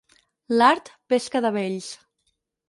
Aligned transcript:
L'art, 0.61 0.89
pesca 1.13 1.43
de 1.47 1.53
vells. 1.59 1.91